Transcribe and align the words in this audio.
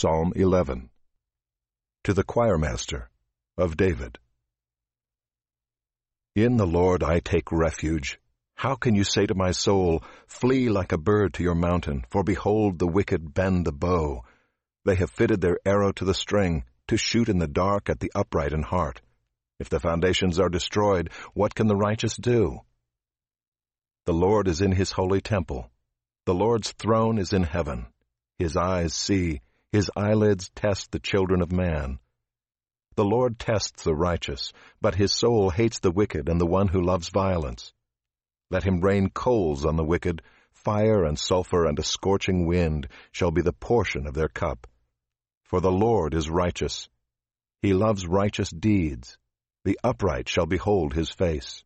Psalm 0.00 0.32
11 0.34 0.88
To 2.04 2.14
the 2.14 2.24
choirmaster 2.24 3.08
of 3.58 3.76
David 3.76 4.18
In 6.34 6.56
the 6.56 6.66
Lord 6.66 7.02
I 7.02 7.20
take 7.20 7.52
refuge. 7.52 8.18
How 8.54 8.76
can 8.76 8.94
you 8.94 9.04
say 9.04 9.26
to 9.26 9.34
my 9.34 9.50
soul, 9.50 10.02
Flee 10.26 10.70
like 10.70 10.92
a 10.92 10.96
bird 10.96 11.34
to 11.34 11.42
your 11.42 11.54
mountain, 11.54 12.06
for 12.08 12.24
behold, 12.24 12.78
the 12.78 12.86
wicked 12.86 13.34
bend 13.34 13.66
the 13.66 13.72
bow. 13.72 14.24
They 14.86 14.94
have 14.94 15.10
fitted 15.10 15.42
their 15.42 15.58
arrow 15.66 15.92
to 15.92 16.06
the 16.06 16.14
string, 16.14 16.64
to 16.88 16.96
shoot 16.96 17.28
in 17.28 17.38
the 17.38 17.46
dark 17.46 17.90
at 17.90 18.00
the 18.00 18.10
upright 18.14 18.54
in 18.54 18.62
heart. 18.62 19.02
If 19.58 19.68
the 19.68 19.80
foundations 19.80 20.40
are 20.40 20.48
destroyed, 20.48 21.10
what 21.34 21.54
can 21.54 21.66
the 21.66 21.76
righteous 21.76 22.16
do? 22.16 22.60
The 24.06 24.14
Lord 24.14 24.48
is 24.48 24.62
in 24.62 24.72
his 24.72 24.92
holy 24.92 25.20
temple. 25.20 25.70
The 26.24 26.32
Lord's 26.32 26.72
throne 26.72 27.18
is 27.18 27.34
in 27.34 27.42
heaven. 27.42 27.88
His 28.38 28.56
eyes 28.56 28.94
see, 28.94 29.42
his 29.72 29.90
eyelids 29.96 30.50
test 30.54 30.90
the 30.90 30.98
children 30.98 31.42
of 31.42 31.52
man. 31.52 31.98
The 32.96 33.04
Lord 33.04 33.38
tests 33.38 33.84
the 33.84 33.94
righteous, 33.94 34.52
but 34.80 34.96
his 34.96 35.12
soul 35.12 35.50
hates 35.50 35.78
the 35.78 35.92
wicked 35.92 36.28
and 36.28 36.40
the 36.40 36.46
one 36.46 36.68
who 36.68 36.82
loves 36.82 37.08
violence. 37.08 37.72
Let 38.50 38.64
him 38.64 38.80
rain 38.80 39.10
coals 39.10 39.64
on 39.64 39.76
the 39.76 39.84
wicked, 39.84 40.22
fire 40.52 41.04
and 41.04 41.18
sulfur 41.18 41.66
and 41.66 41.78
a 41.78 41.84
scorching 41.84 42.46
wind 42.46 42.88
shall 43.12 43.30
be 43.30 43.42
the 43.42 43.52
portion 43.52 44.06
of 44.06 44.14
their 44.14 44.28
cup. 44.28 44.66
For 45.44 45.60
the 45.60 45.72
Lord 45.72 46.14
is 46.14 46.28
righteous. 46.28 46.88
He 47.62 47.72
loves 47.72 48.06
righteous 48.06 48.50
deeds. 48.50 49.18
The 49.64 49.78
upright 49.84 50.28
shall 50.28 50.46
behold 50.46 50.94
his 50.94 51.10
face. 51.10 51.64